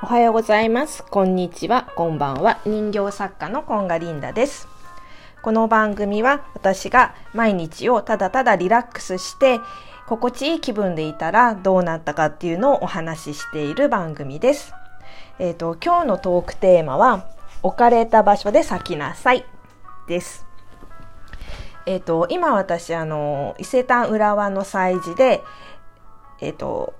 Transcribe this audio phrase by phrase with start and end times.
[0.00, 1.02] おはようございます。
[1.02, 1.90] こんにちは。
[1.96, 2.60] こんばんは。
[2.64, 4.68] 人形作家のコンガリンダです。
[5.42, 9.58] この番組は私が毎日をただただリラックスして
[10.06, 14.72] 心地いい気分でいたらどうなったかっていうのをお話ししている番組です。
[15.40, 17.26] えっ、と、今日のトークテーマは
[17.64, 19.44] 置かれた場所で咲きなさい
[20.06, 20.46] です。
[21.86, 25.42] えっ、と、今私あの、伊勢丹浦和の催事で
[26.40, 26.94] えっ、と、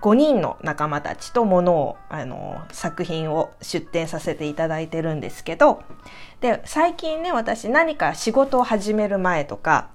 [0.00, 5.82] 5人の仲間たちとものを、あの、作品を出展させていただいてるんですけど、
[6.40, 9.90] で、最近ね、私何か仕事を始める前とか、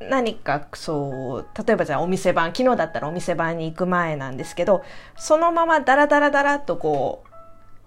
[0.00, 4.82] 何かそう、例えばじゃあお店番、昨日だったらお店番に行く前なんですけど、
[5.16, 7.30] そのままダラダラダラっとこう、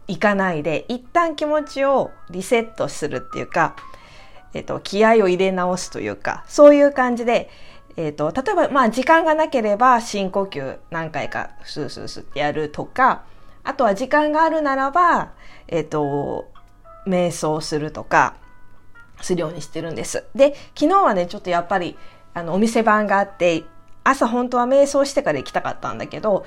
[0.08, 3.76] 行かないで、一旦気持ちをリセットするっていうか、
[4.54, 7.50] えっと、気合を入れ直すというか、そういう感じで、
[7.96, 13.24] えっ、と、例えば、まあ、時間がなければ深呼吸何回かスースースってやるとか、
[13.64, 15.34] あとは時間があるならば、
[15.68, 16.52] えっ、と、
[17.08, 18.36] 瞑想するとか、
[19.22, 20.26] するようにしてるんです。
[20.36, 21.98] で、昨日はね、ちょっとやっぱり、
[22.34, 23.64] あの、お店番があって、
[24.04, 26.46] 朝本当は瞑想してから行きたかったんだけど、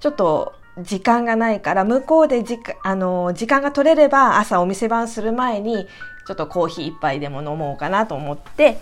[0.00, 5.86] ちょっと時間がないから、向こうでじあの時間が取れれば朝お店番する前に、
[6.26, 8.78] ちょっとコーヒー一杯でも飲もうかなと思って、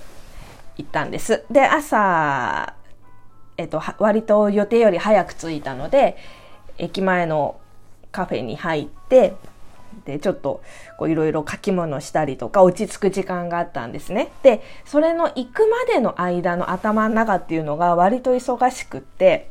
[0.77, 1.45] 行ったんです。
[1.51, 2.75] で、朝、
[3.57, 6.17] えっと、割と予定より早く着いたので、
[6.79, 7.59] 駅前の
[8.13, 9.35] カフェに入って、
[10.05, 10.63] で、ちょっと、
[10.99, 14.31] こう、いろいろ書き物したりとか、落ち着く時間があったんですね。
[14.43, 19.49] で、それの行くまでの間の頭の中っていうのが割と忙しくって、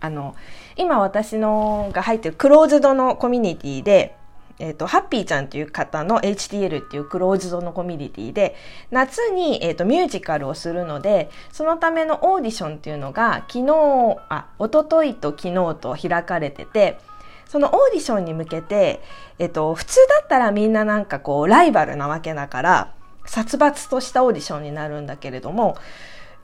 [0.00, 0.34] あの、
[0.76, 4.15] 今私のが入ってるクローズドのコミュニティで、
[4.58, 8.56] えっ、と、ハッピーちゃんっていう方の HTL っていうクローズドのコミュニティで、
[8.90, 16.98] 夏に、えっ、と、ミュージカルをするので、そのためのオーディションっていうのが、昨日、あ、一昨日と昨日と開かれてて、
[17.46, 19.02] そのオーディションに向けて、
[19.38, 22.92] えっ、と、普通だったらみんななんかこう、ライバルなわけだから、
[23.26, 25.76] 殺伐としたオーディションになるんだけれども、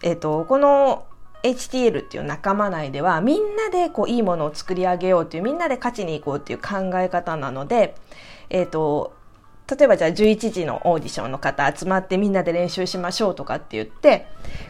[0.03, 1.05] えっ、と、この
[1.43, 7.95] HTL っていう仲間内ではみんなでこういいものを作り上げようっていうみんなで勝ちに行こうっていう考え方なので、
[8.51, 9.15] えっ、と、
[9.69, 14.27] 例えばじゃあ11時のオーディションの方集まってみんなで練習しましょうとかって言って、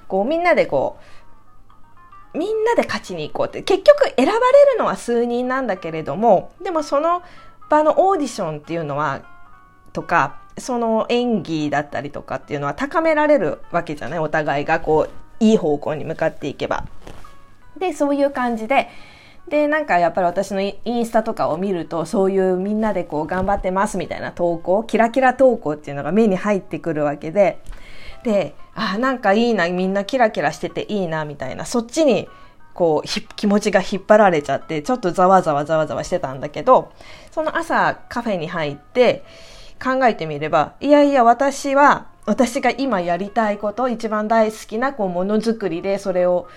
[0.09, 0.99] こうみんなでこ
[2.35, 4.33] う、みんなで勝ちに行こうって、結局選ばれ
[4.73, 7.23] るのは数人なんだけれども、でもその
[7.69, 9.23] 場のオーディションっていうのは、
[9.93, 14.19] とか、その演技だったりとかっていうのは高められるわけじゃない？
[14.19, 16.85] お互いがこう、いい方向に向かっていけば。
[17.79, 18.89] で、そういう感じで、
[19.49, 27.59] で、なんかやっぱり私のインスタとかを見ると、そういうみんなでこう頑張ってますみたいな投稿、キラキラ投稿っていうのが目に入ってくるわけで、
[28.23, 32.29] で、あ、なんかいいな、みんなキラキラしてていいな、みたいな、そっちに
[32.73, 36.93] こう気持ちが引っ張られちゃって、ちょっとざわざわざわざわしてたんだけど、
[37.33, 39.25] その朝カフェに入って
[39.83, 46.49] 考えてみれば、いやいや私は私が今やりたいこと、一番大好きなこうものづくりでそれを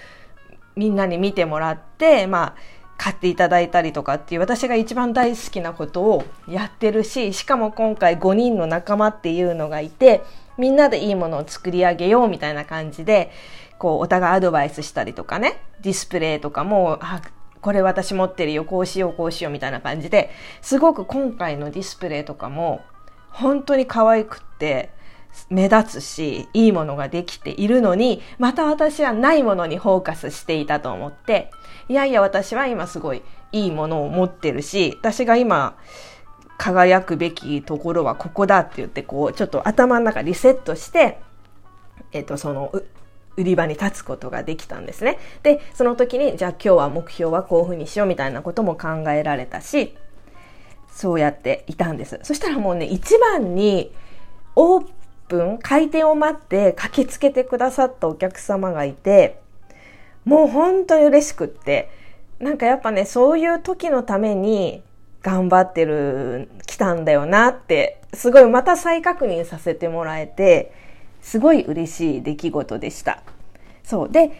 [0.75, 2.55] みんなに見てもらって、まあ、
[2.97, 10.23] 買っていただいたりとかっていう私が一番大好きなことをやってるし、しかも今回5人の仲間っていうのがいて、
[10.57, 13.31] みんなでいいものを作り上げようみたいな感じで、
[13.77, 17.21] こうお互いアドバイスしたりとかね、ディスプレイとかも、あ、
[17.61, 20.29] これ私持ってるよ、こうしよう、こうしようみたいな感じで、
[20.61, 22.81] すごく今回のディスプレイとかも
[23.31, 24.91] 本当に可愛くって、
[25.49, 31.51] 目立つし、いいものができているのに、また私はないものにフォーカスしていたと思って、
[31.87, 35.77] いやいや私は今すごいいいものを持ってるし、私が今
[36.57, 41.19] 輝くべきところはここだって言って、こう、ちょっと頭の中リセットして、
[42.11, 42.71] えっ、と、その、
[43.37, 45.19] 売り場に立つことができたんですね。
[45.43, 49.95] で、その時に、じゃあ今日は目標はこういうふうにしようみたいなことも考えられたし、
[50.89, 52.19] そうやっていたんです。
[52.23, 53.93] そしたらもうね、一番に
[54.55, 54.85] オー
[55.27, 59.39] プン、開店を待って駆けつけてくださったお客様がいて、
[60.23, 61.89] もう本当に嬉しくって、
[62.39, 64.81] なんかやっぱね、そういう時のために
[65.21, 70.71] 頑張ってる、来たんだよなって、すごいまた再確認させてもらえて、
[71.21, 73.23] すごい嬉しい出来事でした。
[73.83, 74.09] そう。
[74.09, 74.31] で、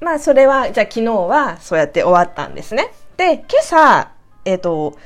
[0.00, 2.92] まあそれは、じゃあ昨日はそうやって終わったんですね。
[3.16, 4.12] で、今朝、
[4.44, 4.96] えっ、と、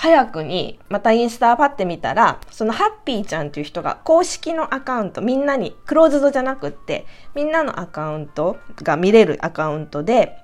[0.00, 7.04] 早くにまたインスタパってみたら、そのハッピーちゃんっていう人が公式のアカウント、みんなに、クローズドじゃなくって、
[7.34, 10.38] みんなのアカウントが見れるアカウントで、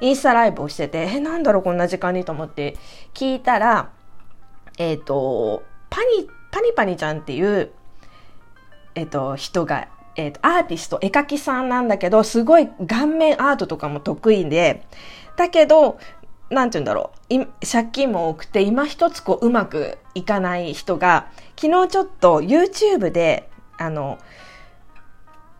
[0.00, 2.78] インスタライブをしてて、え、なんだろうこんな時間にと思って
[3.12, 3.90] 聞いたら、
[4.78, 7.72] えっ、と、パニ、パニパニちゃんっていう、
[8.94, 14.86] えっ、と、人が、えっ、と、アーティスト、絵描きさんなんだけど、すごい顔面アートとかも得意で、
[15.36, 15.98] だけど、
[16.50, 21.26] なんて言うんだろう、借金も多くて、今一つこう、うまくいかない人が、
[21.60, 23.48] 昨日ちょっと YouTube で、
[23.78, 24.18] あの、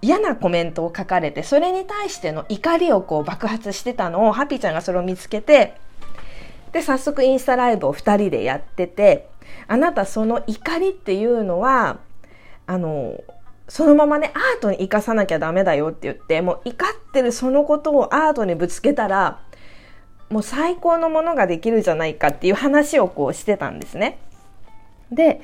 [0.00, 5.74] 嫌なコメントを書かれて、それに対しての怒りをこう爆発してたのを、ハピーちゃんがそれを見つけて、
[6.72, 9.28] で、早速インスタライブを2人でやってて、
[9.66, 11.98] あなたその怒りっていうのは、
[12.66, 13.20] あの、
[13.68, 19.40] そのままね、アートに生かさなきゃダメだよって言って、もう怒ってるそのことをアートにぶつけたら、
[20.30, 24.18] もう最高のものができるじゃないかっていう話をこうしてたんですね。
[25.10, 25.40] で、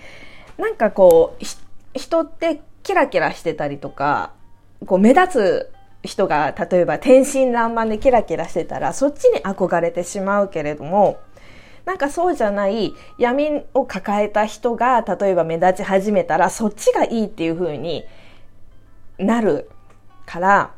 [0.58, 4.32] なんかこう、人ってキラキラしてたりとか、
[4.86, 11.20] こう目立つ人が例えば天真爛漫でキラキラしてたらそっちに憧れてしまうけれども
[11.84, 18.04] なんかそうじゃない闇を抱えた人が例えば目立ち始めたらそっちがいいっていう風に
[19.18, 19.70] なる
[20.26, 20.74] から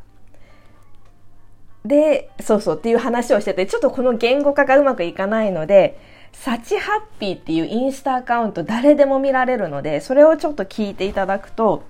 [1.84, 5.98] でそうそうっていう話をしててちょっとこの言語化がうまくいかないので
[6.32, 11.84] サチハッピーっていうインスタアカウント誰でも見られるのでそれをちょっと聞いていただくと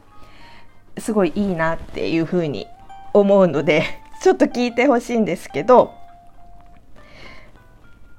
[0.99, 2.67] すごいいいなっていうふうに
[3.13, 3.85] 思うので
[4.21, 5.95] ちょっと聞いてほしいんですけど。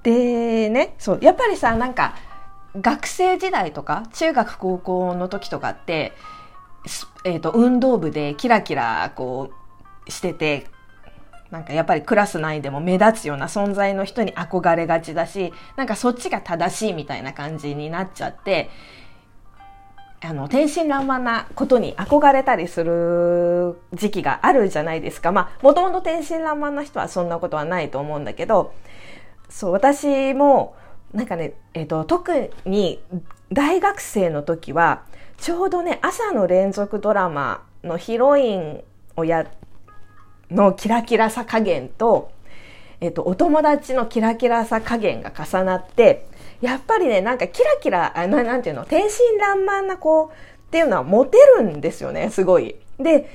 [0.04, 2.14] でねそうやっぱりさなんか
[2.80, 6.12] 学生時代とか中学高校の時とかって、
[7.24, 9.50] えーと、運動部でキラキラこ
[10.06, 10.68] うしてて
[11.52, 18.70] なんかやっぱりクラス内でも目立つような存在の人に憧れがちだしなんかそっちが正しいみたいな感じになっちゃって
[20.28, 25.32] あの、天真爛漫なことに憧れたりする時期があるじゃないですか。
[25.32, 28.74] まあ、もともと天真爛漫な人はそんなことはないと思うんだけど、
[29.50, 30.76] そう、私も、
[31.14, 33.00] なんかね、えっ、ー、と、特に
[33.52, 35.04] 大学生の時は、
[35.38, 38.84] ちょうどね、朝の連続ドラマのヒロイン
[39.16, 39.48] をやっ、
[40.52, 42.32] のキラキラさ加減と、
[43.02, 46.28] えっ、と、お友達のキラキラさ加減が重なって、
[46.62, 50.30] やっぱりね、なんかキラキラ、あななんていうの、天真爛漫な子っ
[50.72, 52.76] ていうのはモテるんですよね、すごい。
[53.00, 53.30] で、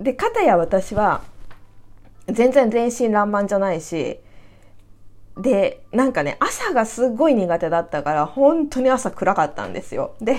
[0.00, 1.22] で、かたや私は、
[2.26, 4.20] 全然天真爛漫じゃないし、
[5.36, 10.14] で、なんかね、朝がすごい苦手だったから、本当に朝暗かったんですよ。
[10.20, 10.36] で、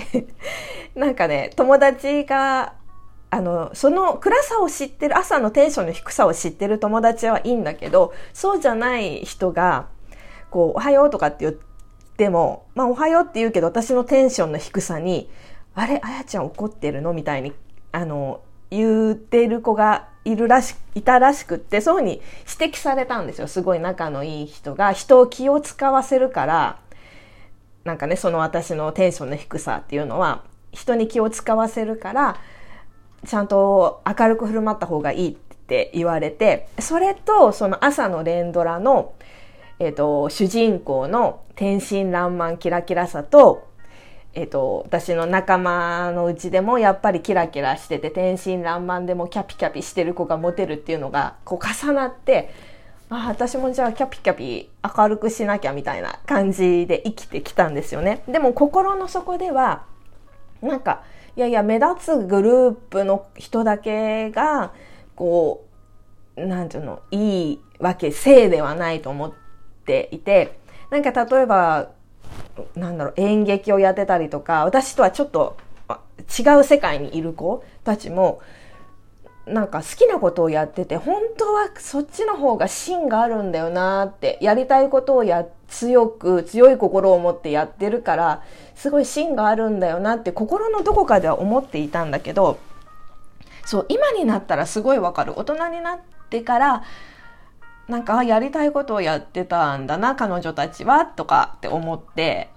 [0.94, 2.74] なんかね、友達が、
[3.36, 9.88] あの、その暗さを知ってる、朝のテンションの低さを知ってる友達はいいんだけど、そうじゃない人が、
[10.50, 11.52] こう、おはようとかって言っ
[12.16, 15.28] て、も、まあ、おはようって言うけど、私のテンションの低さに、
[15.74, 17.52] あれ、あやちゃん怒ってるのみたいに、
[17.92, 18.40] あの、
[18.70, 22.22] 言ってる子がいるらし、いたらしくって、そういうふうに
[22.58, 23.48] 指摘されたんですよ。
[23.48, 26.78] すごい仲のいい人が、人を気を使わせるから、
[27.84, 30.42] なんかね、その私のテンションの低さっていうのは、
[30.72, 32.38] 人に気を使わせるから、
[33.24, 39.14] ちゃんと明るく振る舞った方がいいって言われて、それと、その朝の連ドラの、
[39.78, 43.68] えっ、ー、と、主人公の天真爛漫キラキラさと、
[44.34, 52.50] えっ、ー、と、私の仲間のうちでもやっぱりキラキラしてて天真爛漫でもキャピキャピしてる子がモテるっていうのがこう重なって、
[53.08, 58.22] あ私もじゃあキャピキャピ明るくしなきゃみたいな感じで生きてきたんですよね。
[58.28, 59.84] でも心の底では、
[60.60, 61.02] なんか、
[61.36, 64.72] いやいや目立つグループの人だけが、
[65.14, 65.64] こ
[66.36, 69.32] う、なんていうの、いいわけ、せいではないと思っ、
[69.86, 70.58] ていて、
[70.90, 71.90] なんか例えば、
[72.74, 75.56] なんだろう、演劇をやってたりとか、私とはちょっと
[76.38, 78.42] 違う世界にいる子たちも、
[79.46, 88.42] なんか好きなことをやってて、本当はそっちの方が芯があるんだよなって、やりたいことをや、強く、強い心を持ってやってるから、
[88.74, 92.58] すごい芯があるんだよなって心のどこかでは思っていたんだけど、
[93.64, 95.38] そう、今になったらすごいわかる。
[95.38, 95.98] 大人になっ
[96.28, 96.82] てから、
[97.88, 102.50] なんかやりたいことをやってたんだな彼女たちはとかって思って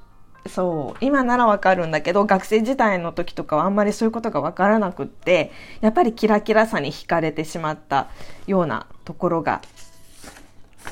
[0.48, 8.10] そう今ならわかるんだけど学生時代の時とかはあんまりそういうことがわからなくってやっぱりキラキラさに惹かれてしまった
[8.48, 9.62] ようなところが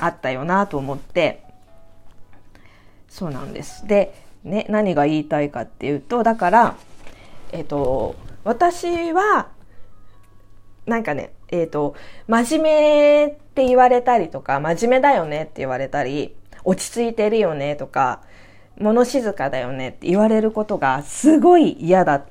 [0.00, 1.42] あったよなと思って
[3.08, 3.86] そうなんです。
[3.86, 4.14] で、
[4.44, 6.76] ね、何が言いたいかっていうとだから
[7.52, 8.14] えっ、と
[8.44, 9.48] 私は
[10.86, 11.94] なんかねえっ、ー、と、
[12.26, 18.22] 真面目って言われたりとか、真面目だよねって言われたり、落ち着いてるよねとか、
[18.80, 22.24] 物静かだよねって言われることがすごい嫌だ、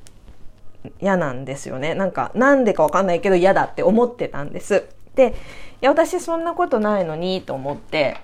[1.01, 1.94] 嫌なんですよね。
[1.94, 4.86] なんか、なんでかわかんないけど嫌だって思ってたんです。
[5.16, 5.36] で、
[5.82, 8.18] いや、私そんなことないのにと思って、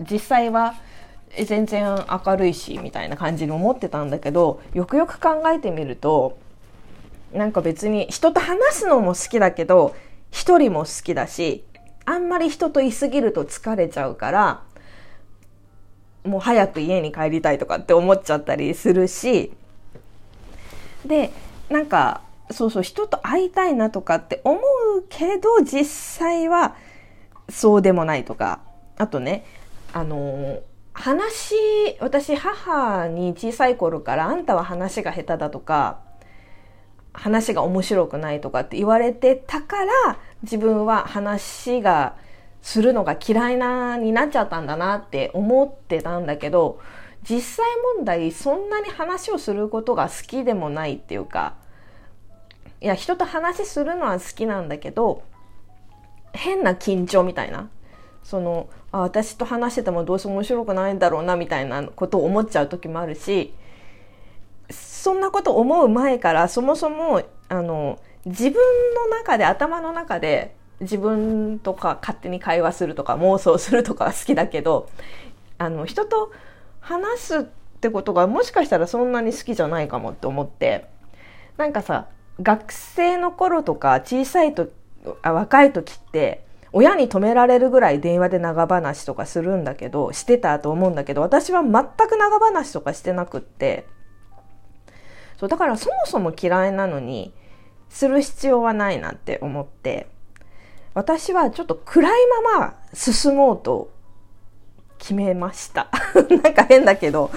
[0.00, 0.74] 実際は
[1.42, 1.84] 全然
[2.24, 6.38] 明るいし、みたいな感じに思ってたんだけど、よくよく考えてみると、
[7.32, 9.94] なんか別に人と話すのも好きだけど、
[10.30, 11.64] 一人も好きだし、
[12.04, 14.62] あんまり人といすぎると疲れちゃうから、
[16.24, 19.52] もう早く家に帰りたいとかって思っちゃったりするし、
[21.04, 21.30] で、
[21.68, 26.76] なんか、そうそう、人と会いたいなとかって思うけど、実際は
[27.48, 28.60] そうでもないとか、
[28.96, 29.44] あとね、
[29.92, 30.60] あの
[30.92, 31.54] 話、
[32.00, 36.00] 私母に小さい頃からあんたは話が下手だとか、
[37.12, 42.16] 話が面白くないとかって言われてたから自分は話が
[42.64, 46.80] するのが嫌いなになっちゃったんだなって思ってたんだけど
[47.22, 47.66] 実際
[47.96, 51.56] 問題そんなに話をすることが好きでもないっていうか
[52.80, 55.22] いや人と話するのは好きなんだけど
[56.32, 57.68] 変な緊張みたいな
[58.22, 63.52] そのあ私と話しててもどうせ面白くないんだろうなみたいなことを思っちゃう時もあるし
[64.70, 68.54] そんなこと思う前からそもそもあの自分
[68.94, 74.88] の中で頭の中で自分とか勝手に会話するとか妄想するとか好きだけど
[75.58, 76.32] あの人と
[76.80, 77.42] 話すっ
[77.80, 80.86] てことがもしかしたらそんなに好きじゃないかもって思って
[81.56, 82.08] なんかさ
[82.42, 84.68] 学生の頃とか小さいと
[85.22, 93.86] あ若い時って親に止められるぐらい電話で長話とかするんだけどしてたと思うんだけど私は全く長話とかしてなくって
[95.38, 97.32] そうだからそもそも嫌いなのに
[97.88, 100.13] する必要はないなって思って。
[100.94, 102.12] 私はちょっと暗い
[102.44, 103.90] まま進もうと
[104.98, 105.88] 決めました。
[106.42, 107.30] なんか変だけど。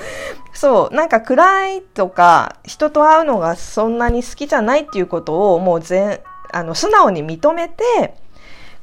[0.53, 0.95] そう。
[0.95, 6.19] なんか暗いとか人と会うのがそんなに好きじゃないっていうことをもう全
[6.51, 8.15] あの素直に認めて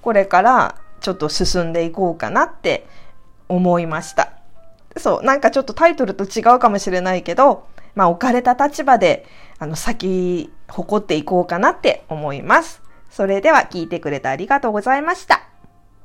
[0.02, 2.86] これからちょっと進んでいこうかなって
[3.48, 4.32] 思いました。
[4.96, 5.22] そう。
[5.22, 7.64] なんかちょっとタイトルと違うかもしれないけど
[7.94, 9.24] まあ、置かれた立場で、
[9.58, 12.82] あの、先、誇っていこうかなって思います。
[13.14, 15.53] それでは聞いてくれてありがとうございました。